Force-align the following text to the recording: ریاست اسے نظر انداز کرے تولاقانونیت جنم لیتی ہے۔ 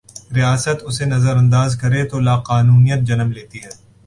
ریاست 0.35 0.77
اسے 0.87 1.05
نظر 1.05 1.35
انداز 1.37 1.69
کرے 1.81 2.01
تولاقانونیت 2.09 2.99
جنم 3.07 3.29
لیتی 3.31 3.59
ہے۔ 3.63 3.71